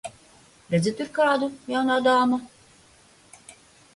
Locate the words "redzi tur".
0.75-1.11